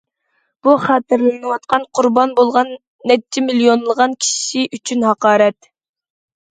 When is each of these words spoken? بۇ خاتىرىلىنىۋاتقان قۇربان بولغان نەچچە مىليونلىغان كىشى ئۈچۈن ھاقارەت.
بۇ 0.67 0.71
خاتىرىلىنىۋاتقان 0.85 1.85
قۇربان 1.99 2.33
بولغان 2.41 2.73
نەچچە 3.13 3.45
مىليونلىغان 3.51 4.19
كىشى 4.27 4.69
ئۈچۈن 4.79 5.11
ھاقارەت. 5.11 5.75